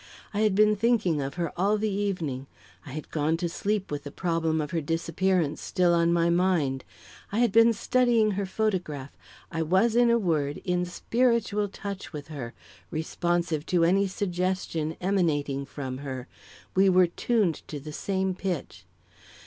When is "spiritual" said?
10.85-11.67